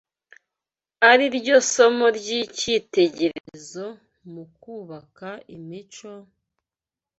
[1.09, 3.85] ari ryo somo ry’icyitegererezo
[4.31, 6.11] mu kubaka imico,